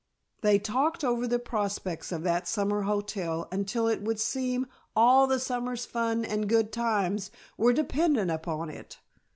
[0.41, 5.37] They talked over the prospects of that summer hotel until it would seem all the
[5.39, 8.97] summer's fun and good times were dependent upon it.